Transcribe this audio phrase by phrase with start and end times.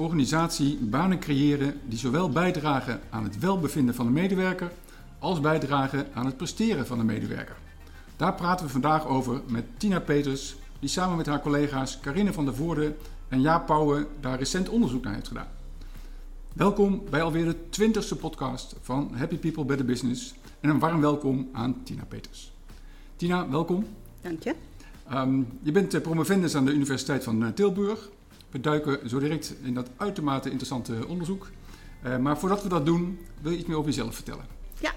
[0.00, 4.72] organisatie banen creëren die zowel bijdragen aan het welbevinden van de medewerker
[5.18, 7.56] als bijdragen aan het presteren van de medewerker?
[8.16, 12.44] Daar praten we vandaag over met Tina Peters, die samen met haar collega's Carine van
[12.44, 12.96] der Voorde
[13.28, 15.48] en Jaap Pauwen daar recent onderzoek naar heeft gedaan.
[16.52, 21.48] Welkom bij alweer de twintigste podcast van Happy People Better Business en een warm welkom
[21.52, 22.52] aan Tina Peters.
[23.16, 23.86] Tina, welkom.
[24.20, 24.54] Dank je.
[25.12, 28.10] Um, je bent eh, promovendus aan de Universiteit van eh, Tilburg.
[28.50, 31.50] We duiken zo direct in dat uitermate interessante onderzoek.
[32.04, 34.44] Uh, maar voordat we dat doen, wil je iets meer over jezelf vertellen?
[34.80, 34.92] Ja,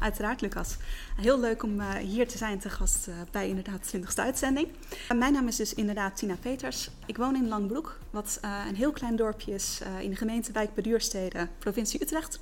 [0.00, 0.76] uiteraard Lucas.
[1.16, 4.68] Heel leuk om uh, hier te zijn te gast uh, bij inderdaad de 20ste uitzending.
[5.14, 6.90] mijn naam is dus inderdaad Tina Peters.
[7.06, 10.82] Ik woon in Langbroek, wat een heel klein dorpje is in de gemeente Wijk bij
[10.82, 12.40] Duurstede, provincie Utrecht.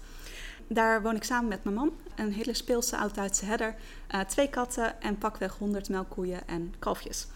[0.73, 3.75] Daar woon ik samen met mijn man, een hele speelse oud-Duitse herder,
[4.15, 7.27] uh, twee katten en pakweg 100 melkkoeien en kalfjes.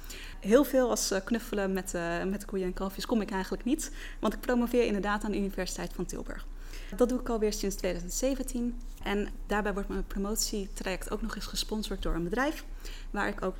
[0.40, 3.92] Heel veel als uh, knuffelen met, uh, met koeien en kalfjes kom ik eigenlijk niet,
[4.20, 6.46] want ik promoveer inderdaad aan de Universiteit van Tilburg.
[6.96, 12.02] Dat doe ik alweer sinds 2017 en daarbij wordt mijn promotietraject ook nog eens gesponsord
[12.02, 12.64] door een bedrijf
[13.10, 13.56] waar ik ook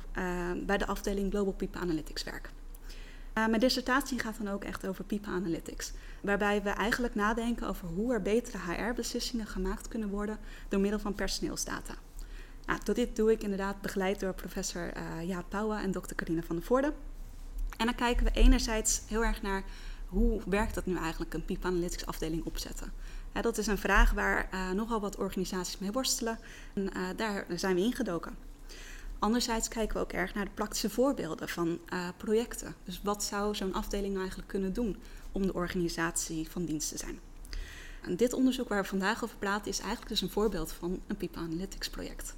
[0.65, 2.49] bij de afdeling Global People Analytics werk.
[3.37, 5.91] Uh, mijn dissertatie gaat dan ook echt over People Analytics.
[6.21, 10.37] Waarbij we eigenlijk nadenken over hoe er betere HR-beslissingen gemaakt kunnen worden
[10.69, 11.93] door middel van personeelsdata.
[12.65, 16.55] Nou, dit doe ik inderdaad begeleid door professor uh, Jaap Pauwen en dokter Carina van
[16.55, 16.93] der Voorde.
[17.77, 19.63] En dan kijken we enerzijds heel erg naar
[20.07, 22.91] hoe werkt dat nu eigenlijk een People Analytics afdeling opzetten.
[23.41, 26.39] Dat is een vraag waar uh, nogal wat organisaties mee worstelen
[26.73, 28.35] en daar zijn we ingedoken.
[29.25, 32.75] Anderzijds kijken we ook erg naar de praktische voorbeelden van uh, projecten.
[32.83, 34.97] Dus wat zou zo'n afdeling nou eigenlijk kunnen doen
[35.31, 37.19] om de organisatie van dienst te zijn?
[38.01, 41.15] En dit onderzoek waar we vandaag over praten is eigenlijk dus een voorbeeld van een
[41.17, 42.35] People Analytics project.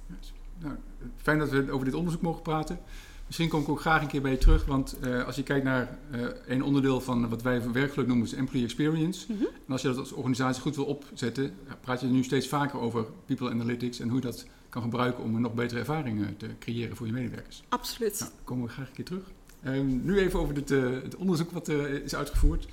[0.58, 0.76] Nou,
[1.16, 2.78] fijn dat we over dit onderzoek mogen praten.
[3.26, 5.64] Misschien kom ik ook graag een keer bij je terug, want uh, als je kijkt
[5.64, 9.32] naar uh, een onderdeel van wat wij werkgeluk noemen, is employee experience.
[9.32, 9.46] Mm -hmm.
[9.46, 13.06] En als je dat als organisatie goed wil opzetten, praat je nu steeds vaker over
[13.26, 16.96] people analytics en hoe je dat kan gebruiken om een nog betere ervaring te creëren
[16.96, 17.62] voor je medewerkers.
[17.68, 18.18] Absoluut.
[18.20, 19.30] Nou, komen we graag een keer terug.
[19.64, 22.68] Um, nu even over dit, uh, het onderzoek wat uh, is uitgevoerd.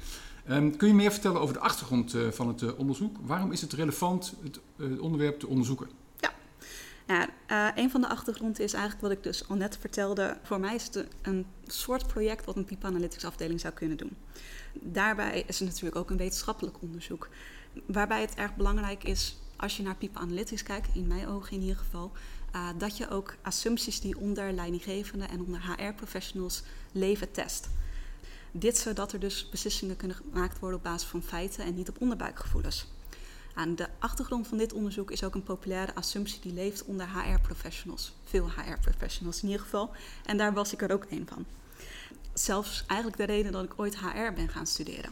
[0.50, 3.18] Um, kun je meer vertellen over de achtergrond uh, van het onderzoek?
[3.22, 4.60] Waarom is het relevant het
[5.00, 5.90] onderwerp te onderzoeken?
[7.08, 10.38] Ja, uh, een van de achtergronden is eigenlijk wat ik dus al net vertelde.
[10.44, 14.16] Voor mij is het een soort project wat een People Analytics afdeling zou kunnen doen.
[14.74, 17.30] Daarbij is het natuurlijk ook een wetenschappelijk onderzoek.
[17.86, 21.62] Waarbij het erg belangrijk is, als je naar People Analytics kijkt, in mijn ogen in
[21.62, 22.12] ieder geval,
[22.56, 27.70] uh, dat je ook assumpties die onder leidinggevenden en onder HR-professionals leven test.
[28.52, 32.02] Dit zodat er dus beslissingen kunnen gemaakt worden op basis van feiten en niet op
[32.02, 32.88] onderbuikgevoelens.
[33.54, 38.14] Aan de achtergrond van dit onderzoek is ook een populaire assumptie die leeft onder HR-professionals.
[38.24, 39.92] Veel HR-professionals in ieder geval.
[40.26, 41.46] En daar was ik er ook een van.
[42.34, 45.12] Zelfs eigenlijk de reden dat ik ooit HR ben gaan studeren.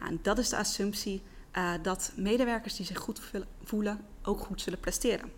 [0.00, 1.22] En dat is de assumptie
[1.56, 3.20] uh, dat medewerkers die zich goed
[3.64, 5.30] voelen ook goed zullen presteren.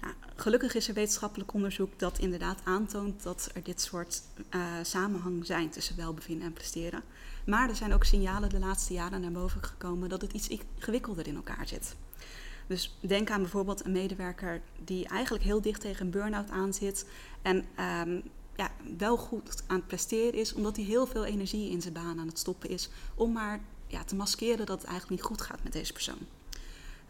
[0.00, 4.22] Nou, gelukkig is er wetenschappelijk onderzoek dat inderdaad aantoont dat er dit soort
[4.54, 7.02] uh, samenhang zijn tussen welbevinden en presteren.
[7.46, 11.26] Maar er zijn ook signalen de laatste jaren naar boven gekomen dat het iets ingewikkelder
[11.26, 11.96] in elkaar zit.
[12.66, 17.06] Dus denk aan bijvoorbeeld een medewerker die eigenlijk heel dicht tegen een burn-out aan zit
[17.42, 17.64] en
[18.06, 18.22] um,
[18.56, 22.20] ja, wel goed aan het presteren is, omdat hij heel veel energie in zijn baan
[22.20, 25.62] aan het stoppen is om maar ja, te maskeren dat het eigenlijk niet goed gaat
[25.62, 26.18] met deze persoon.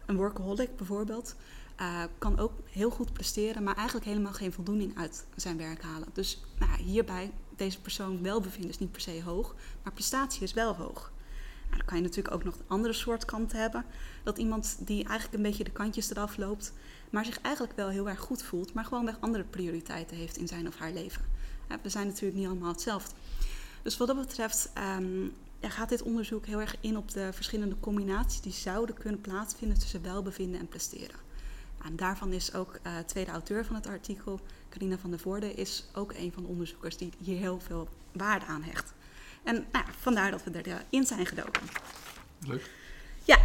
[0.05, 1.35] Een workaholic bijvoorbeeld
[1.81, 6.07] uh, kan ook heel goed presteren, maar eigenlijk helemaal geen voldoening uit zijn werk halen.
[6.13, 10.75] Dus nou, hierbij, deze persoon welbevinden is niet per se hoog, maar prestatie is wel
[10.75, 11.11] hoog.
[11.65, 13.85] Nou, dan kan je natuurlijk ook nog een andere soort kanten hebben.
[14.23, 16.73] Dat iemand die eigenlijk een beetje de kantjes eraf loopt,
[17.09, 20.47] maar zich eigenlijk wel heel erg goed voelt, maar gewoon weg andere prioriteiten heeft in
[20.47, 21.21] zijn of haar leven.
[21.81, 23.15] We zijn natuurlijk niet allemaal hetzelfde.
[23.81, 27.79] Dus wat dat betreft um, ja, gaat dit onderzoek heel erg in op de verschillende
[27.79, 31.19] combinaties die zouden kunnen plaatsvinden tussen welbevinden en presteren.
[31.85, 34.39] En daarvan is ook uh, tweede auteur van het artikel,
[34.69, 38.45] Carina van der Voorde, is ook een van de onderzoekers die hier heel veel waarde
[38.45, 38.93] aan hecht.
[39.43, 41.63] En nou, vandaar dat we erin zijn gedoken.
[42.39, 42.71] Leuk.
[43.23, 43.37] Ja,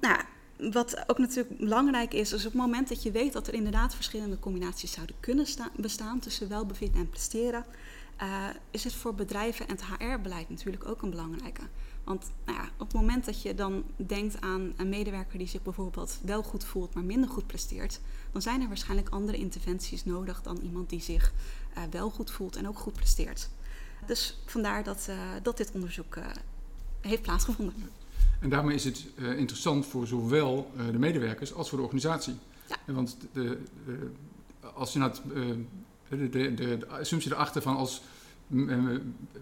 [0.00, 0.20] nou,
[0.72, 3.94] wat ook natuurlijk belangrijk is, is op het moment dat je weet dat er inderdaad
[3.94, 5.46] verschillende combinaties zouden kunnen
[5.76, 7.64] bestaan tussen welbevinden en presteren,
[8.22, 11.62] uh, is het voor bedrijven en het HR-beleid natuurlijk ook een belangrijke.
[12.04, 15.62] Want nou ja, op het moment dat je dan denkt aan een medewerker die zich
[15.62, 18.00] bijvoorbeeld wel goed voelt, maar minder goed presteert,
[18.32, 21.32] dan zijn er waarschijnlijk andere interventies nodig dan iemand die zich
[21.76, 23.48] uh, wel goed voelt en ook goed presteert.
[24.06, 26.18] Dus vandaar dat, uh, dat dit onderzoek
[27.00, 27.74] heeft plaatsgevonden.
[28.40, 32.34] En daarmee is het interessant voor zowel de medewerkers als voor de organisatie.
[32.68, 32.92] Ja.
[32.92, 34.10] Want de, de,
[34.74, 35.22] als je naar het,
[36.08, 38.02] de, de, de assumptie erachter van als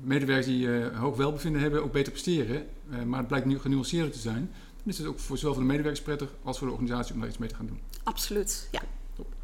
[0.00, 2.66] medewerkers die hoog welbevinden hebben ook beter presteren.
[3.06, 4.50] maar het blijkt nu genuanceerder te zijn.
[4.76, 7.20] Dan is het ook voor zowel voor de medewerkers prettig als voor de organisatie om
[7.20, 7.80] daar iets mee te gaan doen.
[8.02, 8.80] Absoluut, ja.
[9.14, 9.34] Top.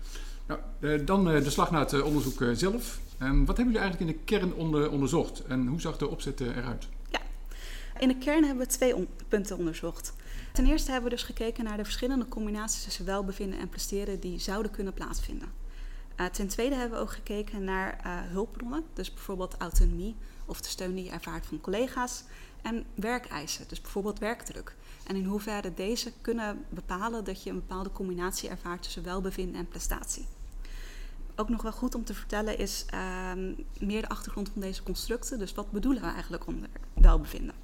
[0.47, 3.01] Nou, dan de slag naar het onderzoek zelf.
[3.19, 6.41] Ehm, wat hebben jullie eigenlijk in de kern onder, onderzocht en hoe zag de opzet
[6.41, 6.89] eruit?
[7.11, 7.21] Ja,
[7.99, 10.13] in de kern hebben we twee punten onderzocht.
[10.53, 14.39] Ten eerste hebben we dus gekeken naar de verschillende combinaties tussen welbevinden en presteren die
[14.39, 15.49] zouden kunnen plaatsvinden.
[16.21, 20.69] Uh, ten tweede hebben we ook gekeken naar uh, hulpbronnen, dus bijvoorbeeld autonomie of de
[20.69, 22.25] steun die je ervaart van collega's,
[22.63, 24.75] en werkeisen, dus bijvoorbeeld werkdruk.
[25.07, 29.69] En in hoeverre deze kunnen bepalen dat je een bepaalde combinatie ervaart tussen welbevinden en
[29.69, 30.27] prestatie.
[31.37, 33.33] Ook nog wel goed om te vertellen is uh,
[33.79, 35.39] meer de achtergrond van deze constructen.
[35.39, 37.55] Dus wat bedoelen we eigenlijk onder welbevinden?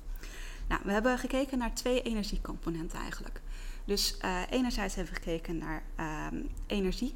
[0.69, 3.41] Nou, we hebben gekeken naar twee energiecomponenten eigenlijk.
[3.85, 6.27] Dus uh, enerzijds hebben we gekeken naar uh,
[6.67, 7.15] energie,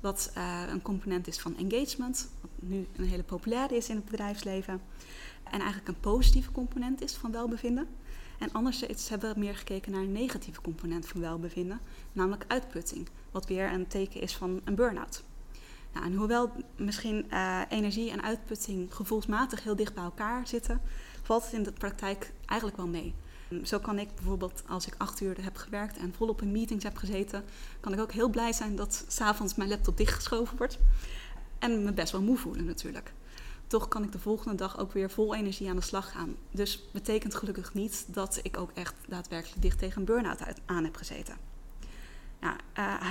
[0.00, 4.04] wat uh, een component is van engagement, wat nu een hele populaire is in het
[4.04, 4.82] bedrijfsleven.
[5.44, 7.88] En eigenlijk een positieve component is van welbevinden.
[8.38, 11.80] En anderzijds hebben we meer gekeken naar een negatieve component van welbevinden,
[12.12, 15.22] namelijk uitputting, wat weer een teken is van een burn-out.
[15.92, 20.80] Nou, en hoewel misschien uh, energie en uitputting gevoelsmatig heel dicht bij elkaar zitten,
[21.22, 23.14] valt het in de praktijk eigenlijk wel mee.
[23.64, 26.96] Zo kan ik bijvoorbeeld, als ik acht uur heb gewerkt en volop in meetings heb
[26.96, 27.44] gezeten,
[27.80, 30.78] kan ik ook heel blij zijn dat s'avonds mijn laptop dichtgeschoven wordt.
[31.58, 33.12] En me best wel moe voelen natuurlijk.
[33.66, 36.36] Toch kan ik de volgende dag ook weer vol energie aan de slag gaan.
[36.50, 40.96] Dus betekent gelukkig niet dat ik ook echt daadwerkelijk dicht tegen een burn-out aan heb
[40.96, 41.36] gezeten.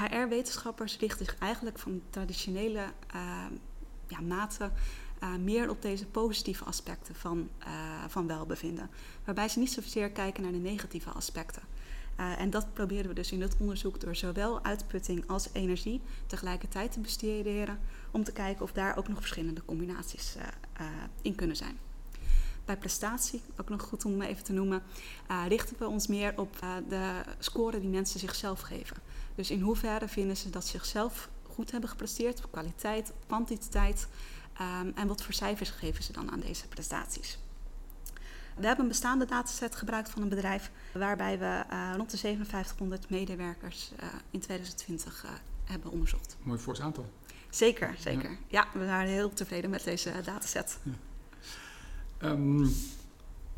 [0.09, 2.83] HR-wetenschappers richten zich eigenlijk van traditionele
[3.15, 3.45] uh,
[4.07, 4.71] ja, mate
[5.23, 7.49] uh, meer op deze positieve aspecten van,
[8.07, 8.89] van welbevinden.
[9.25, 11.61] Waarbij ze niet zozeer kijken naar de negatieve aspecten.
[12.15, 16.99] en dat proberen we dus in het onderzoek door zowel uitputting als energie tegelijkertijd te
[16.99, 17.79] bestuderen.
[18.11, 20.35] Om te kijken of daar ook nog verschillende combinaties
[21.21, 21.77] in kunnen zijn
[22.69, 24.83] bij prestatie, ook nog goed om even te noemen,
[25.31, 28.97] uh, richten we ons meer op uh, de score die mensen zichzelf geven.
[29.35, 34.07] Dus in hoeverre vinden ze dat ze zichzelf goed hebben gepresteerd op kwaliteit, op kwantiteit
[34.61, 37.39] um, en wat voor cijfers geven ze dan aan deze prestaties.
[38.55, 43.09] We hebben een bestaande dataset gebruikt van een bedrijf waarbij we uh, rond de 5700
[43.09, 43.91] medewerkers
[44.31, 45.25] in 2020
[45.63, 46.37] hebben onderzocht.
[46.43, 47.05] Mooi fors aantal.
[47.49, 48.29] Zeker, zeker.
[48.29, 48.37] Ja.
[48.73, 48.79] ja.
[48.79, 50.79] we waren heel tevreden met deze dataset.
[50.83, 52.29] Ja.
[52.29, 52.59] Um,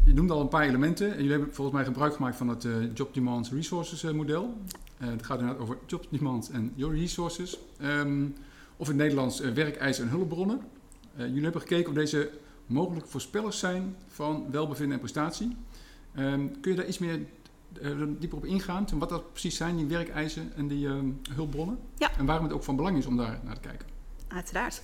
[0.03, 1.07] je noemde al een paar elementen.
[1.07, 4.57] En jullie hebben volgens mij gebruik gemaakt van het Job Demands Resources model.
[4.97, 7.57] Het gaat inderdaad over Job Demands en Your Resources.
[7.81, 8.35] Um,
[8.77, 10.61] of in het Nederlands werkeisen en hulpbronnen.
[11.15, 12.31] Jullie hebben gekeken of deze
[12.65, 15.57] mogelijk voorspellers zijn van welbevinden en prestatie.
[16.17, 17.19] Um, kun je daar iets meer
[18.19, 18.87] dieper op ingaan?
[18.87, 20.87] En wat dat precies zijn, die werkeisen en die
[21.33, 21.79] hulpbronnen?
[21.97, 22.17] Ja.
[22.17, 23.87] En waarom het ook van belang is om daar naar te kijken?
[24.27, 24.81] Uiteraard.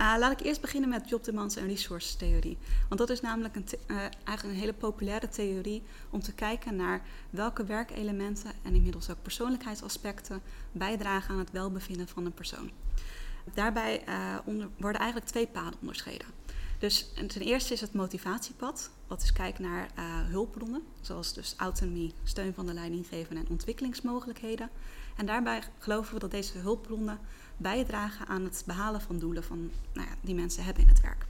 [0.00, 2.58] Uh, laat ik eerst beginnen met job demands en resource theorie.
[2.88, 7.02] Want dat is namelijk een uh, eigenlijk een hele populaire theorie om te kijken naar
[7.30, 10.40] welke werkelementen en inmiddels ook persoonlijkheidsaspecten
[10.72, 12.70] bijdragen aan het welbevinden van een persoon.
[13.54, 14.14] Daarbij uh,
[14.44, 16.26] onder, worden eigenlijk twee paden onderscheiden.
[16.78, 19.88] Dus ten eerste is het motivatiepad, wat is kijkt naar
[20.30, 24.70] hulpbronnen, zoals dus autonomie, steun van de leidinggevende en ontwikkelingsmogelijkheden.
[25.16, 27.18] En daarbij geloven we dat deze hulpbronnen
[27.56, 31.26] bijdragen aan het behalen van doelen van, nou ja, die mensen hebben in het werk.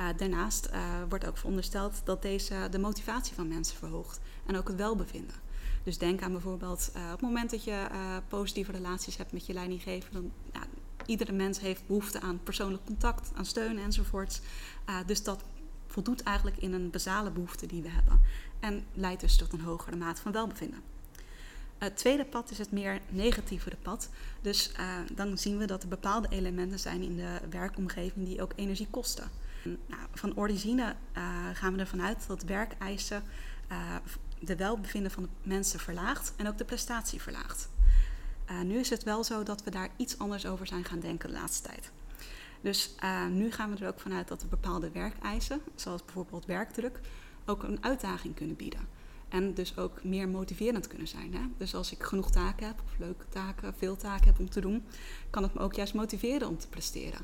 [0.00, 4.68] Uh, daarnaast uh, wordt ook verondersteld dat deze de motivatie van mensen verhoogt en ook
[4.68, 5.36] het welbevinden.
[5.82, 7.86] Dus denk aan bijvoorbeeld uh, op het moment dat je
[8.28, 10.22] positieve relaties hebt met je leidinggever,
[11.08, 14.40] iedere mens heeft behoefte aan persoonlijk contact, aan steun enzovoorts.
[15.06, 15.44] dus dat
[15.86, 18.20] voldoet eigenlijk in een basale behoefte die we hebben
[18.60, 20.80] en leidt dus tot een hogere mate van welbevinden.
[21.78, 24.08] Het tweede pad is het meer negatievere pad.
[24.40, 28.52] Dus uh, dan zien we dat er bepaalde elementen zijn in de werkomgeving die ook
[28.56, 29.30] energie kosten.
[29.62, 30.82] Nou, van origine
[31.16, 31.22] uh,
[31.52, 33.22] gaan we ervan uit dat werkeisen
[34.40, 37.68] de welbevinden van de mensen verlaagt en ook de prestatie verlaagt.
[38.64, 41.34] Nu is het wel zo dat we daar iets anders over zijn gaan denken de
[41.34, 41.90] laatste tijd.
[42.60, 42.94] Dus
[43.30, 47.00] nu gaan we er ook vanuit dat er bepaalde werkeisen, zoals bijvoorbeeld werkdruk,
[47.46, 48.88] ook een uitdaging kunnen bieden.
[49.28, 51.34] En dus ook meer motiverend kunnen zijn.
[51.34, 51.40] Hè?
[51.56, 54.84] Dus als ik genoeg taken heb, of leuke taken, veel taken heb om te doen,
[55.30, 57.20] kan het me ook juist motiveren om te presteren.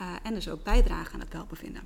[0.00, 1.82] Uh, en dus ook bijdragen aan het welbevinden.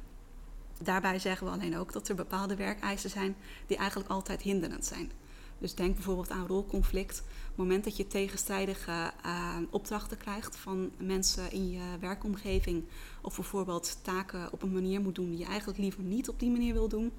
[0.83, 5.13] Daarbij zeggen we alleen ook dat er bepaalde werkeisen zijn die eigenlijk altijd hinderend zijn.
[5.61, 7.19] Dus denk bijvoorbeeld aan rolconflict.
[7.21, 12.85] Op het moment dat je tegenstrijdige uh, opdrachten krijgt van mensen in je werkomgeving,
[13.21, 16.51] of bijvoorbeeld taken op een manier moet doen die je eigenlijk liever niet op die
[16.51, 17.13] manier wil doen,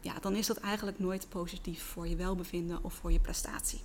[0.00, 3.80] ja, dan is dat eigenlijk nooit positief voor je welbevinden of voor je prestatie.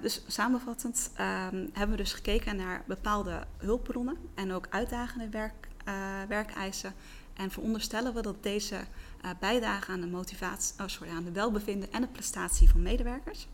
[0.00, 5.94] Dus samenvattend uh, hebben we dus gekeken naar bepaalde hulpbronnen en ook uitdagende werk, uh,
[6.28, 6.94] werkeisen
[7.34, 8.80] En veronderstellen we dat deze
[9.24, 13.46] uh, bijdragen aan de motivatie, oh sorry, aan de welbevinden en de prestatie van medewerkers.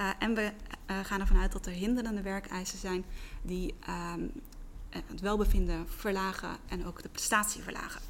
[0.00, 0.52] Uh, en we
[0.90, 3.04] uh, gaan ervan uit dat er hinderende werkeisen zijn
[3.42, 4.28] die ehm,
[4.88, 8.00] het welbevinden verlagen en ook de prestatie verlagen.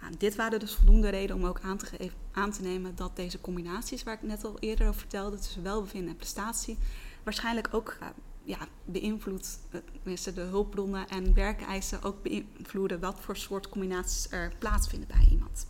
[0.00, 3.40] Nou, dit waren dus voldoende reden om ook aan te, aan te nemen dat deze
[3.40, 6.78] combinaties, waar ik net al eerder over vertelde, tussen welbevinden en prestatie,
[7.22, 7.98] waarschijnlijk ook
[8.42, 9.58] ja, beïnvloedt,
[9.92, 15.66] tenminste de hulpbronnen en werkeisen ook beïnvloeden wat voor soort combinaties er plaatsvinden bij iemand.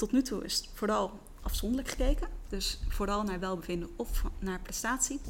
[0.00, 5.20] Tot nu toe is vooral afzonderlijk gekeken, dus vooral naar welbevinden of naar prestatie.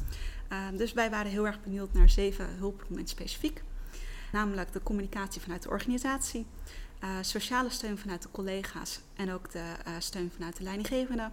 [0.51, 3.63] Uh, dus wij waren heel erg benieuwd naar zeven hulpbronnen in specifiek.
[4.31, 6.45] Namelijk de communicatie vanuit de organisatie,
[7.03, 11.31] uh, sociale steun vanuit de collega's en ook de uh, steun vanuit de leidinggevende,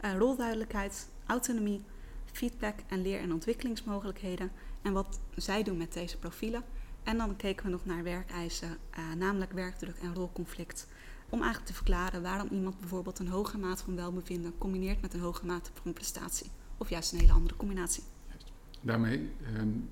[0.00, 1.84] rolduidelijkheid, autonomie,
[2.32, 4.52] feedback en leer- en ontwikkelingsmogelijkheden
[4.82, 6.64] en wat zij doen met deze profielen.
[7.02, 8.78] En dan keken we nog naar werkeisen,
[9.18, 10.86] namelijk werkdruk en rolconflict.
[11.28, 15.20] Om eigenlijk te verklaren waarom iemand bijvoorbeeld een hoge mate van welbevinden combineert met een
[15.20, 16.46] hoge mate van prestatie.
[16.78, 18.02] Of juist een hele andere combinatie.
[18.80, 19.90] Daarmee um,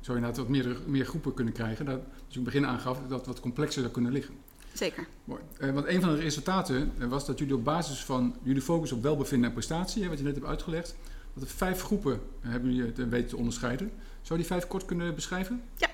[0.00, 1.84] zou je inderdaad wat meer, meer groepen kunnen krijgen.
[1.84, 4.34] Dat, dus ik in het begin aangaf dat dat wat complexer zou kunnen liggen.
[4.72, 5.06] Zeker.
[5.24, 5.40] Mooi.
[5.58, 9.02] Uh, want een van de resultaten was dat jullie op basis van jullie focus op
[9.02, 10.96] welbevinden en prestatie, hè, wat je net hebt uitgelegd,
[11.34, 13.92] dat er vijf groepen hebben jullie te weten te onderscheiden.
[14.22, 15.62] Zou je die vijf kort kunnen beschrijven?
[15.76, 15.88] Ja.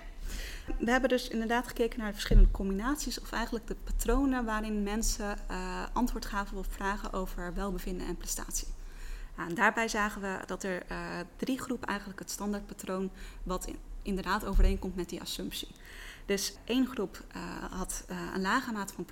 [0.79, 5.39] We hebben dus inderdaad gekeken naar de verschillende combinaties, of eigenlijk de patronen waarin mensen
[5.51, 8.69] uh, antwoord gaven op vragen over welbevinden en prestatie.
[9.37, 10.99] En daarbij zagen we dat er uh,
[11.37, 13.11] drie groepen eigenlijk het standaardpatroon,
[13.43, 15.69] wat in, inderdaad overeenkomt met die assumptie.
[16.27, 17.43] Dus één groep uh,
[17.79, 18.05] had
[18.35, 19.05] een lage mate van,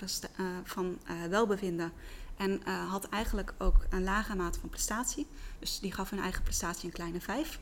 [0.63, 1.91] van welbevinden
[2.37, 5.27] en had eigenlijk ook een lage mate van prestatie.
[5.59, 7.59] Dus die gaf hun eigen prestatie een kleine 5.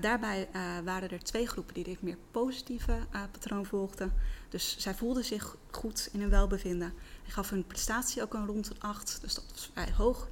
[0.00, 4.12] Daarbij uh, waren er twee groepen die dit meer positieve uh, patroon volgden.
[4.48, 6.92] Dus zij voelden zich goed in hun welbevinden.
[7.22, 10.28] Hij gaf hun prestatie ook een rond een 8, dus dat was vrij hoog.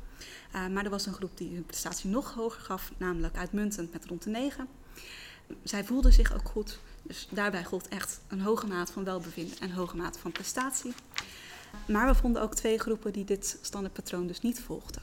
[0.53, 4.23] maar er was een groep die hun prestatie nog hoger gaf, namelijk uitmuntend met rond
[4.23, 4.69] de 9.
[5.63, 9.71] Zij voelden zich ook goed, dus daarbij gold echt een hoge maat van welbevinden en
[9.71, 10.95] hoge maat van prestatie.
[11.87, 15.03] Maar we vonden ook twee groepen die dit standaardpatroon dus niet volgden.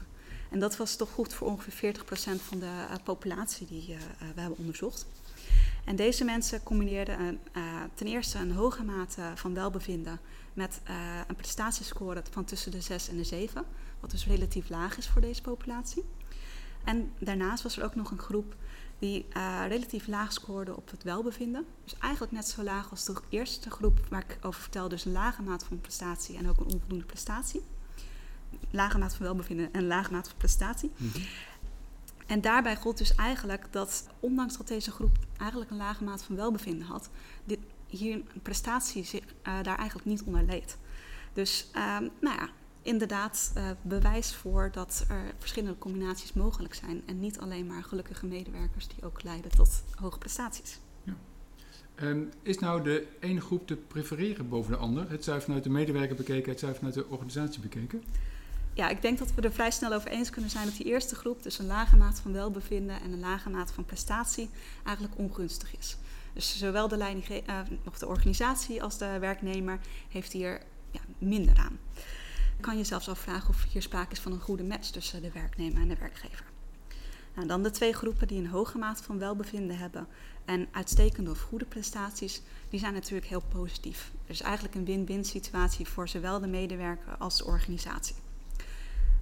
[0.50, 2.00] En dat was toch goed voor ongeveer 40%
[2.42, 3.98] van de uh, populatie die uh,
[4.34, 5.06] we hebben onderzocht.
[5.84, 7.38] En deze mensen combineerden een,
[7.94, 10.20] ten eerste een hoge mate van welbevinden
[10.52, 10.80] met
[11.28, 13.64] een prestatiescore van tussen de 6 en de 7,
[14.00, 16.04] wat dus relatief laag is voor deze populatie.
[16.84, 18.54] En daarnaast was er ook nog een groep
[18.98, 19.26] die
[19.68, 21.66] relatief laag scoorde op het welbevinden.
[21.84, 25.12] Dus eigenlijk net zo laag als de eerste groep waar ik over vertelde, dus een
[25.12, 27.62] lage mate van prestatie en ook een onvoldoende prestatie.
[28.70, 30.92] Lage mate van welbevinden en lage mate van prestatie.
[30.96, 31.22] Mm -hmm.
[32.26, 36.36] En daarbij gold dus eigenlijk dat, ondanks dat deze groep eigenlijk een lage mate van
[36.36, 37.10] welbevinden had,
[37.44, 40.78] dit, hier een prestatie zich, uh, daar eigenlijk niet onder leed.
[41.32, 42.48] Dus uh, nou ja,
[42.82, 47.02] inderdaad uh, bewijs voor dat er verschillende combinaties mogelijk zijn.
[47.06, 50.78] En niet alleen maar gelukkige medewerkers die ook leiden tot hoge prestaties.
[51.02, 51.14] Ja.
[52.02, 55.10] Um, is nou de ene groep te prefereren boven de ander?
[55.10, 58.02] Het zij vanuit de medewerker bekeken, het zij vanuit de organisatie bekeken?
[58.76, 61.14] Ja, ik denk dat we er vrij snel over eens kunnen zijn dat die eerste
[61.14, 64.50] groep, dus een lage maat van welbevinden en een lage maat van prestatie,
[64.84, 65.96] eigenlijk ongunstig is.
[66.32, 69.78] Dus zowel de, uh, of de organisatie als de werknemer
[70.08, 71.78] heeft hier ja, minder aan
[72.60, 75.80] kan je zelfs afvragen of hier sprake is van een goede match tussen de werknemer
[75.80, 76.44] en de werkgever.
[77.34, 80.06] Nou, dan de twee groepen die een hoge mate van welbevinden hebben
[80.44, 84.12] en uitstekende of goede prestaties, die zijn natuurlijk heel positief.
[84.26, 88.14] Dus eigenlijk een win-win situatie voor zowel de medewerker als de organisatie.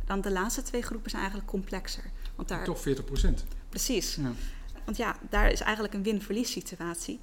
[0.04, 2.04] Dan de laatste twee groepen zijn eigenlijk complexer.
[2.36, 3.44] Want daar, Toch 40 procent.
[3.68, 4.14] Precies.
[4.14, 4.32] Ja.
[4.84, 7.20] Want ja, daar is eigenlijk een win-verlies situatie.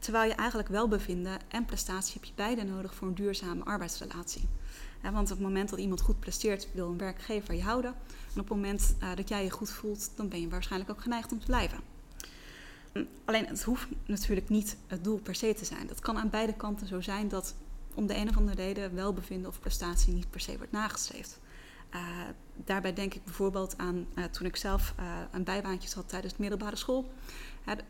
[0.00, 4.48] Terwijl je eigenlijk welbevinden en prestatie heb je beide nodig voor een duurzame arbeidsrelatie.
[5.12, 7.94] Want op het moment dat iemand goed presteert, wil een werkgever je houden.
[8.34, 11.02] En op het moment uh, dat jij je goed voelt, dan ben je waarschijnlijk ook
[11.02, 11.78] geneigd om te blijven.
[13.24, 15.86] Alleen het hoeft natuurlijk niet het doel per se te zijn.
[15.86, 17.54] Dat kan aan beide kanten zo zijn dat
[17.94, 21.38] om de een of andere reden welbevinden of prestatie niet per se wordt nagestreefd.
[21.94, 22.00] Uh,
[22.54, 24.94] daarbij denk ik bijvoorbeeld aan uh, toen ik zelf
[25.30, 27.10] een bijbaantje had tijdens de middelbare school.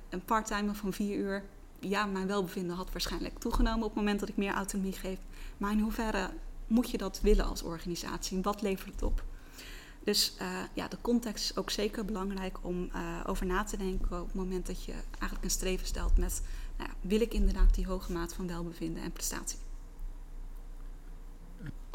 [0.09, 1.45] een parttime van vier uur.
[1.81, 5.19] Ja, mijn welbevinden had waarschijnlijk toegenomen op het moment dat ik meer autonomie geef.
[5.57, 6.31] Maar in hoeverre
[6.67, 8.43] moet je dat willen als organisatie?
[8.43, 9.25] Wat levert het op?
[10.05, 10.37] Dus
[10.75, 12.91] ja, de context is ook zeker belangrijk om
[13.27, 16.43] over na te denken op het moment dat je eigenlijk een streven stelt met,
[16.77, 19.59] nou ja, wil ik inderdaad die hoge maat van welbevinden en prestatie?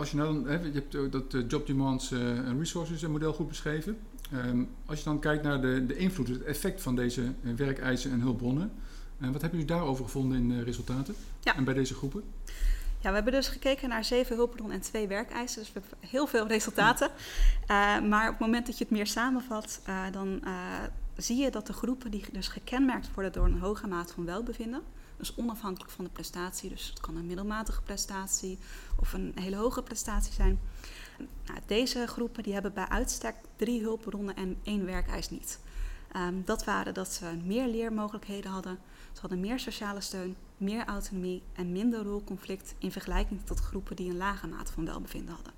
[0.01, 3.97] Als je nou, hè, je hebt dat uh, Job Demands en Resources model goed beschreven.
[4.33, 8.19] Um, als je dan kijkt naar de, de invloed, het effect van deze werkeisen en
[8.19, 8.71] hulpbronnen.
[9.17, 11.55] wat hebben jullie daarover gevonden in de resultaten ja.
[11.55, 12.23] en bij deze groepen?
[12.99, 15.61] Ja, we hebben dus gekeken naar zeven hulpbronnen en twee werkeisen.
[15.61, 17.07] Dus we hebben heel veel resultaten.
[17.07, 20.51] Uh, maar op het moment dat je het meer samenvat, uh, dan uh,
[21.17, 24.81] zie je dat de groepen die dus gekenmerkt worden door een hoge maat van welbevinden,
[25.21, 28.57] dus onafhankelijk van de prestatie, dus het kan een middelmatige prestatie
[28.99, 30.59] of een hele hoge prestatie zijn.
[31.45, 35.59] Nou, deze groepen die hebben bij uitstek drie hulpbronnen en één werkeis niet.
[36.15, 38.79] Um, dat waren dat ze meer leermogelijkheden hadden,
[39.13, 44.09] ze hadden meer sociale steun, meer autonomie en minder rolconflict in vergelijking tot groepen die
[44.09, 45.53] een lage mate van welbevinden hadden.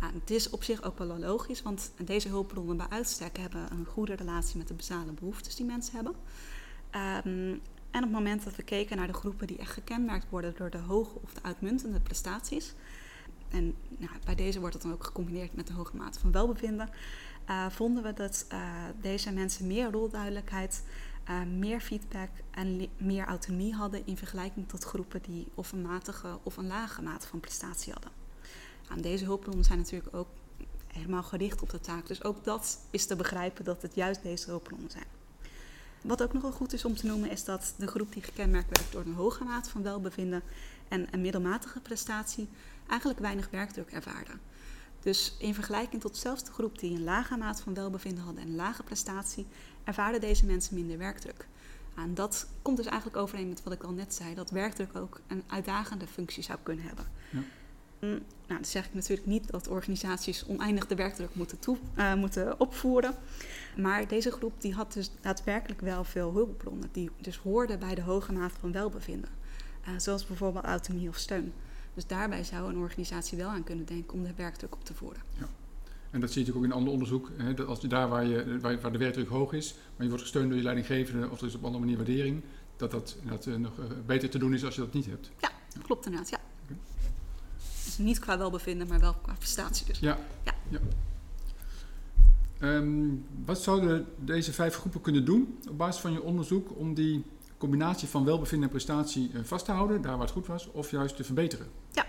[0.00, 3.86] Nou, het is op zich ook wel logisch, want deze hulpbronnen bij uitstek hebben een
[3.86, 6.14] goede relatie met de basale behoeftes die mensen hebben.
[7.26, 10.54] Um, en op het moment dat we keken naar de groepen die echt gekenmerkt worden
[10.56, 12.74] door de hoge of de uitmuntende prestaties,
[13.50, 16.88] en nou, bij deze wordt het dan ook gecombineerd met een hoge mate van welbevinden,
[17.48, 18.60] uh, vonden we dat uh,
[19.00, 20.82] deze mensen meer rolduidelijkheid,
[21.28, 26.38] uh, meer feedback en meer autonomie hadden in vergelijking tot groepen die of een matige
[26.42, 28.10] of een lage mate van prestatie hadden.
[28.88, 30.28] Nou, deze hulpbronnen zijn natuurlijk ook
[30.86, 34.50] helemaal gericht op de taak, dus ook dat is te begrijpen dat het juist deze
[34.50, 35.15] hulpbronnen zijn.
[36.02, 38.92] Wat ook nogal goed is om te noemen, is dat de groep die gekenmerkt werd
[38.92, 40.42] door een hoge mate van welbevinden
[40.88, 42.48] en een middelmatige prestatie
[42.86, 44.32] eigenlijk weinig werkdruk ervaarde.
[45.00, 48.48] Dus in vergelijking tot zelfs de groep die een lage maat van welbevinden hadden en
[48.48, 49.46] een lage prestatie,
[49.84, 51.46] ervaarden deze mensen minder werkdruk.
[51.96, 55.20] En dat komt dus eigenlijk overeen met wat ik al net zei, dat werkdruk ook
[55.26, 57.06] een uitdagende functie zou kunnen hebben.
[57.30, 57.38] Ja.
[58.00, 58.08] Mm,
[58.46, 62.60] nou, dan zeg ik natuurlijk niet dat organisaties oneindig de werkdruk moeten, toe, uh, moeten
[62.60, 63.14] opvoeren.
[63.76, 66.88] Maar deze groep die had dus daadwerkelijk wel veel hulpbronnen.
[66.92, 69.30] Die dus hoorden bij de hoge mate van welbevinden.
[69.88, 71.52] Uh, zoals bijvoorbeeld autonomie of steun.
[71.94, 75.22] Dus daarbij zou een organisatie wel aan kunnen denken om de werkdruk op te voeren.
[75.38, 75.48] Ja.
[76.10, 77.30] En dat zie je natuurlijk ook in ander onderzoek.
[77.36, 80.08] Hè, dat als je daar waar, je, waar, waar, de werkdruk hoog is, maar je
[80.08, 82.42] wordt gesteund door je leidinggevende of er is op andere manier waardering,
[82.76, 83.72] dat dat, dat uh, nog
[84.06, 85.30] beter te doen is als je dat niet hebt.
[85.40, 85.50] Ja,
[85.82, 86.30] klopt inderdaad.
[86.30, 86.40] Ja.
[87.96, 89.98] Dus niet qua welbevinden, maar wel qua prestatie dus.
[89.98, 90.18] Ja.
[90.42, 90.52] ja.
[90.68, 90.78] ja.
[92.60, 97.24] Um, wat zouden deze vijf groepen kunnen doen op basis van je onderzoek om die
[97.58, 100.90] combinatie van welbevinden en prestatie uh, vast te houden, daar waar het goed was, of
[100.90, 101.66] juist te verbeteren?
[101.90, 102.06] Ja,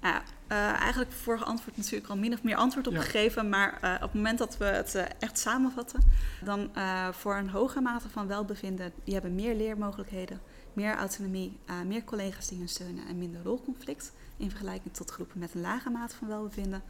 [0.00, 3.00] ja uh, eigenlijk vorige antwoord natuurlijk al min of meer antwoord op ja.
[3.00, 6.00] gegeven, maar uh, op het moment dat we het echt samenvatten,
[6.44, 6.70] dan
[7.12, 10.40] voor een hoge mate van welbevinden, die hebben meer leermogelijkheden,
[10.76, 15.54] meer autonomie, meer collega's die hun steunen en minder rolconflict in vergelijking tot groepen met
[15.54, 16.82] een lage mate van welbevinden.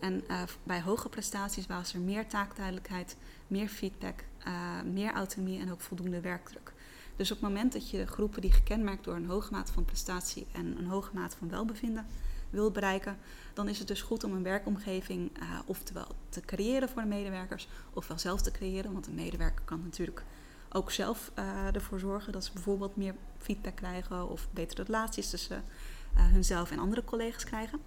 [0.00, 5.72] En uh, bij hoge prestaties was er meer taakduidelijkheid, meer feedback, uh, meer autonomie en
[5.72, 6.72] ook voldoende werkdruk.
[7.16, 10.46] Dus op het moment dat je groepen die gekenmerkt door een hoge mate van prestatie
[10.52, 12.06] en een hoge mate van welbevinden
[12.50, 13.18] wilt bereiken,
[13.54, 15.30] dan is het dus goed om een werkomgeving
[15.66, 20.24] oftewel te creëren voor de medewerkers, ofwel zelf te creëren, want een medewerker kan natuurlijk
[20.72, 21.32] ook zelf
[21.72, 25.64] ervoor zorgen dat ze bijvoorbeeld meer feedback krijgen of betere relaties tussen
[26.14, 27.78] hunzelf en andere collega's krijgen.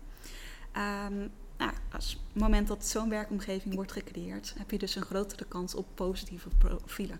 [1.12, 5.46] Um, nou, als het moment dat zo'n werkomgeving wordt gecreëerd, heb je dus een grotere
[5.46, 7.20] kans op positieve profielen.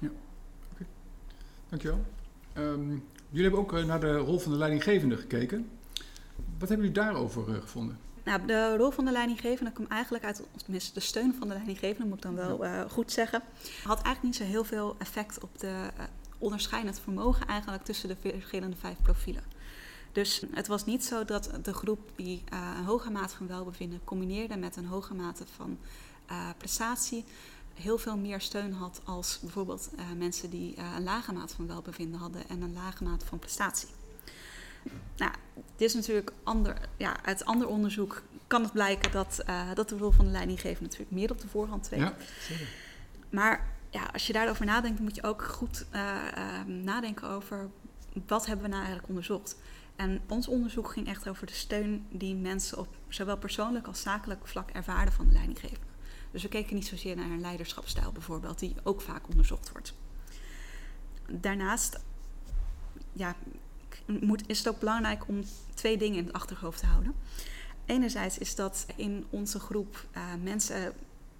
[0.00, 0.08] Ja,
[0.72, 0.86] oké.
[1.68, 2.04] Dankjewel.
[2.56, 5.70] Um, jullie hebben ook uh, naar de rol van de leidinggevende gekeken.
[6.58, 7.98] Wat hebben jullie daarover uh, gevonden?
[8.24, 12.08] Nou, de rol van de leidinggevende kwam eigenlijk uit, tenminste de steun van de leidinggevende,
[12.08, 13.42] moet ik dan wel uh, goed zeggen,
[13.84, 15.90] had eigenlijk niet zo heel veel effect op de
[16.38, 19.42] onderscheidend vermogen eigenlijk tussen de verschillende vijf profielen.
[20.12, 24.00] Dus het was niet zo dat de groep die uh, een hoge mate van welbevinden
[24.04, 25.78] combineerde met een hoge mate van
[26.58, 27.24] prestatie
[27.74, 32.48] heel veel meer steun had als bijvoorbeeld mensen die een lage mate van welbevinden hadden
[32.48, 33.88] en een lage mate van prestatie.
[35.16, 35.32] Nou,
[35.76, 40.10] dit is natuurlijk ander, ja, uit ander onderzoek kan het blijken dat, dat de rol
[40.10, 42.02] van de leidinggever natuurlijk meer op de voorhand treedt.
[42.02, 42.14] Ja,
[42.48, 42.66] zeker.
[43.30, 45.86] Maar ja, als je daarover nadenkt, moet je ook goed
[46.66, 47.68] nadenken over
[48.26, 49.56] wat hebben we nou eigenlijk onderzocht.
[49.96, 54.46] En ons onderzoek ging echt over de steun die mensen op zowel persoonlijk als zakelijk
[54.46, 55.86] vlak ervaren van de leidinggevende.
[56.30, 59.94] Dus we keken niet zozeer naar een leiderschapsstijl bijvoorbeeld, die ook vaak onderzocht wordt.
[61.30, 62.00] Daarnaast
[63.12, 63.36] ja,
[64.06, 67.14] moet, is het ook belangrijk om twee dingen in het achterhoofd te houden.
[67.86, 70.92] Enerzijds is dat in onze groep uh, mensen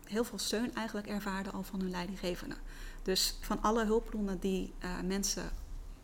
[0.05, 2.55] heel veel steun eigenlijk ervaarden al van hun leidinggevende.
[3.03, 5.51] Dus van alle hulpbronnen die uh, mensen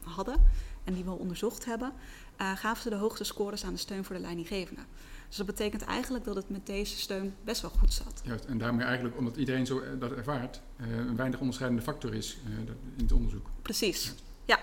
[0.02, 0.36] hadden
[0.84, 1.92] en die we onderzocht hebben,
[2.40, 4.82] uh, gaven ze de hoogste scores aan de steun voor de leidinggevende.
[5.28, 8.20] Dus dat betekent eigenlijk dat het met deze steun best wel goed zat.
[8.24, 12.38] Juist, en daarmee eigenlijk, omdat iedereen zo eh, dat ervaart, een weinig onderscheidende factor is
[12.96, 13.50] in het onderzoek.
[13.62, 14.58] Precies, ja.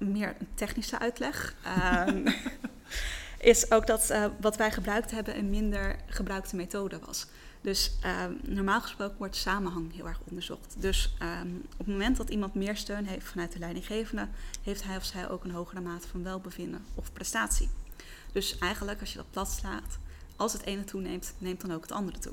[0.00, 1.54] Meer een technische uitleg.
[2.08, 2.24] Um,
[3.52, 7.26] is ook dat wat wij gebruikt hebben een minder gebruikte methode was.
[7.60, 7.92] Dus
[8.24, 10.74] um, normaal gesproken wordt samenhang heel erg onderzocht.
[10.78, 14.28] Dus um, op het moment dat iemand meer steun heeft vanuit de leidinggevende,
[14.62, 17.70] heeft hij of zij ook een hogere mate van welbevinden of prestatie.
[18.32, 19.98] Dus eigenlijk, als je dat plat slaat,
[20.36, 22.32] als het ene toeneemt, neemt dan ook het andere toe.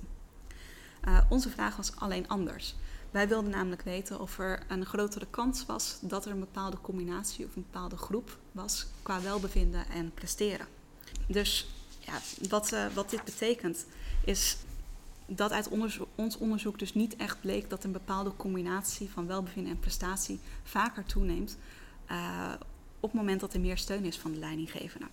[1.07, 2.75] Uh, onze vraag was alleen anders.
[3.17, 7.45] Wij wilden namelijk weten of er een grotere kans was dat er een bepaalde combinatie
[7.45, 10.67] of een bepaalde groep was qua welbevinden en presteren.
[11.27, 13.85] Dus ja, wat, uh, wat dit betekent
[14.25, 14.57] is
[15.25, 15.69] dat uit
[16.15, 21.05] ons onderzoek dus niet echt bleek dat een bepaalde combinatie van welbevinden en prestatie vaker
[21.05, 21.57] toeneemt
[22.11, 22.53] uh,
[22.99, 25.07] op het moment dat er meer steun is van de leidinggevende.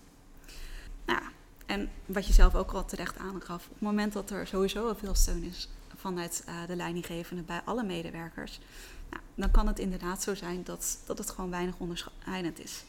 [1.05, 1.21] Nou,
[1.65, 4.95] en wat je zelf ook al terecht aangaf, op het moment dat er sowieso al
[4.95, 5.69] veel steun is
[6.05, 8.59] vanuit uh, de leidinggevende bij alle medewerkers,
[9.09, 12.83] nou, dan kan het inderdaad zo zijn dat, dat het gewoon weinig onderscheidend is.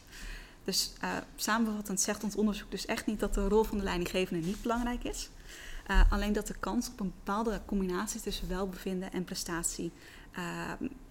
[0.63, 4.45] Dus uh, samenvattend zegt ons onderzoek dus echt niet dat de rol van de leidinggevende
[4.45, 5.29] niet belangrijk is.
[5.87, 9.91] Uh, alleen dat de kans op een bepaalde combinatie tussen welbevinden en prestatie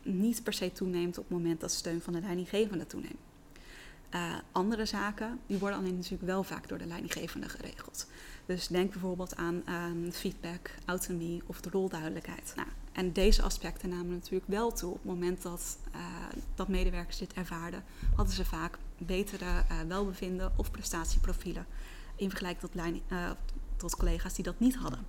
[0.03, 3.21] niet per se toeneemt op het moment dat steun van de leidinggevende toeneemt.
[4.15, 8.07] Uh, andere zaken die worden alleen natuurlijk wel vaak door de leidinggevende geregeld.
[8.47, 12.53] Dus denk bijvoorbeeld aan um, feedback, autonomie of de rolduidelijkheid.
[12.57, 14.91] Nou, en deze aspecten namen natuurlijk wel toe.
[14.91, 16.01] Op het moment dat, uh,
[16.55, 21.67] dat medewerkers dit ervaarden, hadden ze vaak betere uh, welbevinden of prestatieprofielen
[22.17, 23.37] in vergelijking tot,
[23.77, 25.07] tot collega's die dat niet hadden.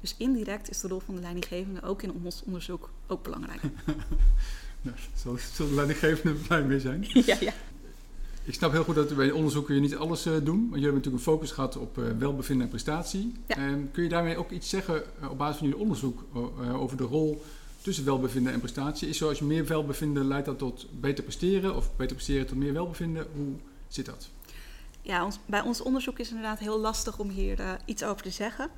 [0.00, 3.62] Dus indirect is de rol van de leidinggevende ook in ons onderzoek ook belangrijk.
[4.82, 7.06] nou, zal, zal de leidinggevende blij mee zijn?
[7.26, 7.52] ja, ja.
[8.48, 10.44] Ik snap heel goed dat bij onderzoeken je niet alles uh, doen.
[10.44, 13.32] Want jullie hebben natuurlijk een focus gehad op uh, welbevinden en prestatie.
[13.46, 13.68] Ja.
[13.68, 16.24] Um, kun je daarmee ook iets zeggen uh, op basis van jullie onderzoek
[16.72, 17.42] over de rol
[17.82, 19.08] tussen welbevinden en prestatie?
[19.08, 22.56] Is zo als je meer welbevinden leidt dat tot beter presteren of beter presteren tot
[22.56, 23.26] meer welbevinden?
[23.34, 23.54] Hoe
[23.88, 24.28] zit dat?
[25.02, 28.30] Ja, ons, bij ons onderzoek is het inderdaad heel lastig om hier iets over te
[28.30, 28.70] zeggen.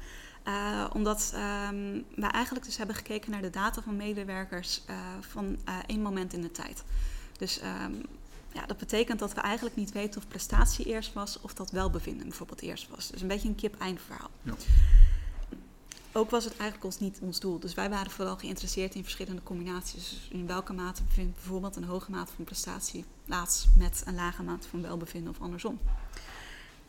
[0.47, 5.45] Uh, omdat um, wij eigenlijk dus hebben gekeken naar de data van medewerkers uh, van
[5.69, 6.85] uh, één moment in de tijd.
[7.39, 8.03] Dus um,
[8.53, 12.29] ja, dat betekent dat we eigenlijk niet weten of prestatie eerst was of dat welbevinden
[12.29, 13.11] bijvoorbeeld eerst was.
[13.11, 14.31] Dus een beetje een kip-eind verhaal.
[14.43, 14.55] Ja.
[16.13, 17.59] Ook was het eigenlijk ons niet ons doel.
[17.59, 20.09] Dus wij waren vooral geïnteresseerd in verschillende combinaties.
[20.09, 24.43] Dus in welke mate bevindt bijvoorbeeld een hoge mate van prestatie plaats met een lage
[24.43, 25.79] mate van welbevinden of andersom.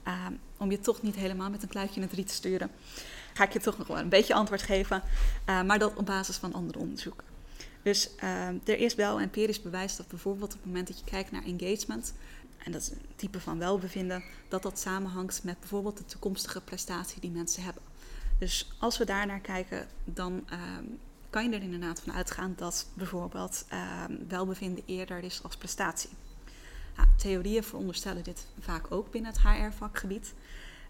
[0.08, 0.26] Uh,
[0.58, 2.72] om je toch niet helemaal met een kluitje in het riet te sturen,
[3.34, 5.04] ga ik je toch nog wel een beetje antwoord geven.
[5.50, 7.31] Uh, maar dat op basis van andere onderzoeken.
[7.84, 11.32] Dus uh, er is wel empirisch bewijs dat bijvoorbeeld op het moment dat je kijkt
[11.32, 12.14] naar engagement,
[12.58, 17.22] en dat is een type van welbevinden, dat dat samenhangt met bijvoorbeeld de toekomstige prestatie
[17.22, 17.84] die mensen hebben.
[18.40, 20.60] Dus als we daar naar kijken, dan uh,
[21.30, 26.10] kan je er inderdaad van uitgaan dat bijvoorbeeld uh, welbevinden eerder is als prestatie.
[26.96, 30.34] Nou, theorieën veronderstellen dit vaak ook binnen het HR-vakgebied.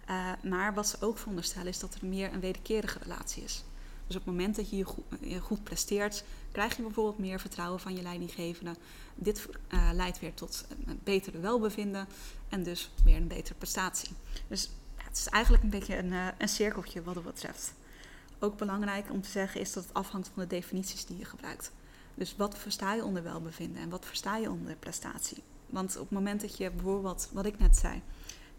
[0.10, 3.64] Uh, maar wat ze ook veronderstellen is dat er meer een wederkerige relatie is.
[4.12, 5.06] Dus op het moment dat je je goed,
[5.42, 8.76] goed presteert, krijg je bijvoorbeeld meer vertrouwen van je leidinggevende.
[9.16, 12.08] Dit uh, leidt weer tot een betere welbevinden
[12.50, 14.10] en dus weer een betere prestatie.
[14.48, 17.74] Dus het is eigenlijk een beetje een, uh, een cirkeltje wat dat betreft.
[18.40, 21.72] Ook belangrijk om te zeggen is dat het afhangt van de definities die je gebruikt.
[22.16, 25.44] Dus wat versta je onder welbevinden en wat versta je onder prestatie?
[25.66, 28.02] Want op het moment dat je bijvoorbeeld, wat ik net zei,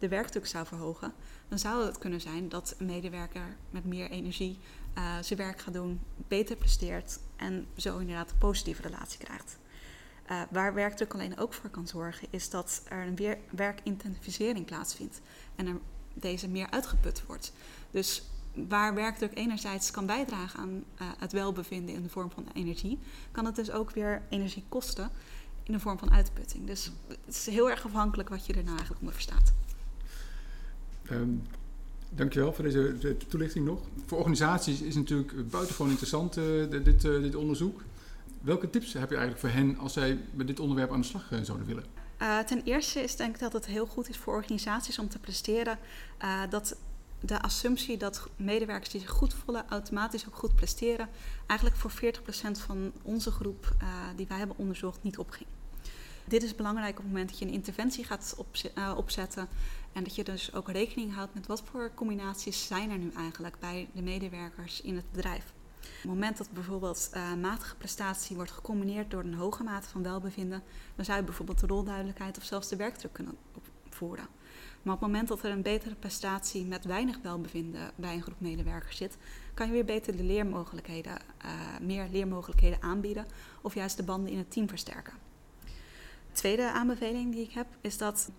[0.02, 1.12] de werkdruk zou verhogen,
[1.48, 4.58] dan zou het kunnen zijn dat een medewerker met meer energie
[4.98, 9.58] uh, zijn werk gaat doen, beter presteert en zo inderdaad een positieve relatie krijgt.
[10.30, 15.20] Uh, waar werkdruk alleen ook voor kan zorgen, is dat er een weer werkintensivisering plaatsvindt
[15.56, 15.78] en er
[16.14, 17.52] deze meer uitgeput wordt.
[17.90, 18.22] Dus
[18.54, 22.98] waar werkdruk enerzijds kan bijdragen aan uh, het welbevinden in de vorm van energie,
[23.30, 25.10] kan het dus ook weer energie kosten
[25.62, 26.66] in de vorm van uitputting.
[26.66, 29.52] Dus het is heel erg afhankelijk wat je er nou eigenlijk onder verstaat.
[31.10, 31.42] Um,
[32.10, 33.80] dankjewel voor deze de toelichting nog.
[34.06, 37.82] Voor organisaties is natuurlijk buitengewoon interessant uh, dit, uh, dit onderzoek.
[38.40, 41.30] Welke tips heb je eigenlijk voor hen als zij met dit onderwerp aan de slag
[41.32, 41.84] uh, zouden willen?
[42.46, 45.78] Ten eerste is denk ik dat het heel goed is voor organisaties om te presteren
[46.50, 46.76] dat
[47.20, 51.08] de assumptie dat medewerkers die zich goed voelen automatisch ook goed presteren,
[51.46, 51.94] eigenlijk voor 40%
[52.52, 53.74] van onze groep
[54.16, 55.48] die wij hebben onderzocht niet opging.
[56.32, 58.36] Dit is belangrijk op het moment dat je een interventie gaat
[58.96, 59.48] opzetten
[59.92, 63.58] en dat je dus ook rekening houdt met wat voor combinaties zijn er nu eigenlijk
[63.58, 65.52] bij de medewerkers in het bedrijf.
[65.78, 70.02] Op het moment dat bijvoorbeeld uh, matige prestatie wordt gecombineerd door een hoge mate van
[70.02, 70.62] welbevinden,
[70.96, 73.36] dan zou je bijvoorbeeld de rolduidelijkheid of zelfs de werkdruk kunnen
[73.84, 74.26] opvoeren.
[74.82, 78.40] Maar op het moment dat er een betere prestatie met weinig welbevinden bij een groep
[78.40, 79.16] medewerkers zit,
[79.54, 83.26] kan je weer beter de leermogelijkheden, uh, meer leermogelijkheden aanbieden
[83.62, 85.30] of juist de banden in het team versterken.
[86.32, 88.30] De tweede aanbeveling die ik heb is dat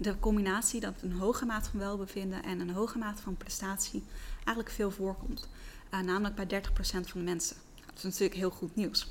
[0.00, 4.04] de combinatie dat een hoge mate van welbevinden en een hoge mate van prestatie
[4.36, 5.48] eigenlijk veel voorkomt.
[5.94, 7.56] Uh, namelijk bij 30% van de mensen.
[7.86, 9.10] Dat is natuurlijk heel goed nieuws.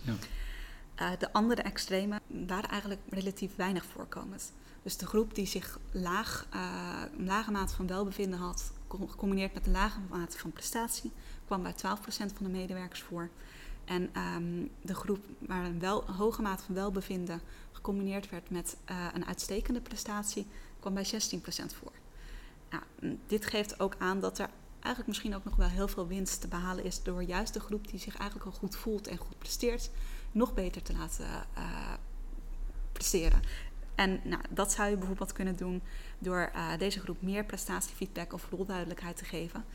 [0.96, 1.16] Ja.
[1.16, 4.52] de andere extremen waren eigenlijk relatief weinig voorkomend.
[4.84, 6.48] Dus de groep die zich laag,
[7.18, 11.12] een lage mate van welbevinden had, gecombineerd met een lage mate van prestatie,
[11.46, 13.30] kwam bij 12% van de medewerkers voor.
[13.88, 19.06] En ehm, de groep waar een, wel, hoge mate van welbevinden gecombineerd werd met uh,
[19.14, 20.48] een uitstekende prestatie,
[20.80, 21.10] kwam bij 16%
[21.50, 21.92] voor.
[22.70, 22.84] Nou,
[23.28, 26.48] dit geeft ook aan dat er eigenlijk misschien ook nog wel heel veel winst te
[26.48, 29.90] behalen is door juist de groep die zich eigenlijk al goed voelt en goed presteert,
[30.32, 31.26] nog beter te laten
[31.58, 31.94] uh,
[32.92, 33.42] presteren.
[33.96, 35.82] En nou, dat zou je bijvoorbeeld kunnen doen
[36.20, 39.66] door uh, deze groep meer prestatiefeedback of rolduidelijkheid te geven.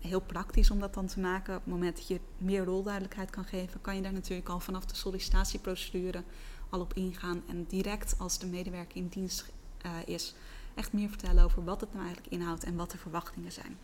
[0.00, 1.56] Heel praktisch om dat dan te maken.
[1.56, 4.84] Op het moment dat je meer rolduidelijkheid kan geven, kan je daar natuurlijk al vanaf
[4.84, 6.22] de sollicitatieprocedure
[6.68, 7.42] al op ingaan.
[7.48, 9.52] En direct als de medewerker in dienst
[9.86, 10.34] uh, is,
[10.74, 13.78] echt meer vertellen over wat het nou eigenlijk inhoudt en wat de verwachtingen zijn.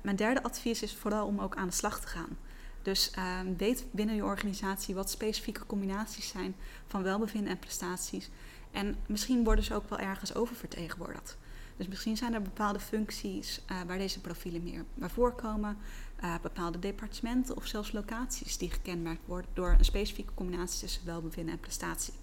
[0.00, 2.38] Mijn derde advies is vooral om ook aan de slag te gaan.
[2.82, 6.54] Dus uh, weet binnen je organisatie wat specifieke combinaties zijn
[6.86, 8.30] van welbevinden en prestaties.
[8.70, 11.36] En misschien worden ze ook wel ergens oververtegenwoordigd.
[11.80, 15.76] Dus misschien zijn er bepaalde functies uh, waar deze profielen meer bij voorkomen.
[16.22, 21.54] Uh, bepaalde departementen of zelfs locaties die gekenmerkt worden door een specifieke combinatie tussen welbevinden
[21.54, 22.14] en prestatie.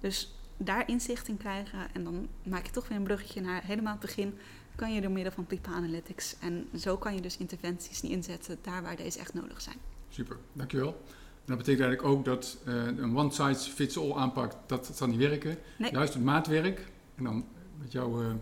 [0.00, 3.92] Dus daar inzicht in krijgen en dan maak je toch weer een bruggetje naar helemaal
[3.92, 4.38] het begin.
[4.74, 6.36] Kan je door middel van People Analytics.
[6.38, 9.76] En zo kan je dus interventies inzetten daar waar deze echt nodig zijn.
[10.08, 11.02] Super, dankjewel.
[11.44, 15.58] Dat betekent eigenlijk ook dat uh, een one-size-fits-all aanpak, dat, dat zal niet werken.
[15.78, 15.92] Nee.
[15.92, 17.44] Juist het maatwerk, en dan
[17.78, 18.32] met jou uh,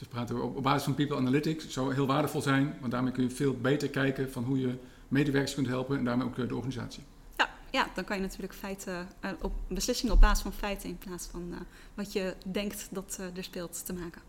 [0.00, 2.74] dus praten we op, op, basis van People Analytics, zou heel waardevol zijn.
[2.80, 6.26] Want daarmee kun je veel beter kijken van hoe je medewerkers kunt helpen en daarmee
[6.26, 7.02] ook de organisatie.
[7.36, 9.08] Ja, ja, dan kan je natuurlijk feiten,
[9.40, 11.54] op, beslissingen op basis van feiten in plaats van
[11.94, 14.22] wat je denkt dat er speelt te maken.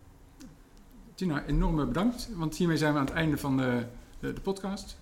[1.14, 3.86] Tina, enorm bedankt, want hiermee zijn we aan het einde van de,
[4.20, 4.96] de, de podcast.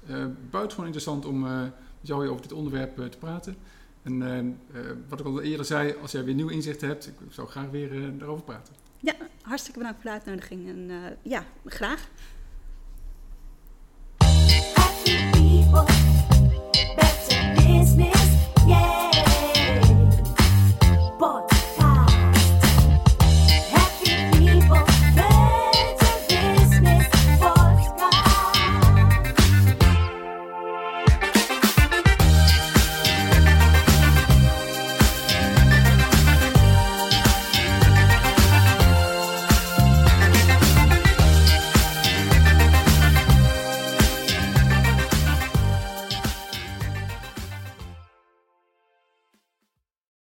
[0.50, 3.56] Buitengewoon interessant om met jou over dit onderwerp te praten.
[4.02, 4.59] En
[5.09, 8.18] wat ik al eerder zei, als jij weer nieuw inzicht hebt, ik zou graag weer
[8.18, 8.74] daarover praten.
[8.98, 12.09] Ja, hartstikke bedankt voor de uitnodiging en ja, graag.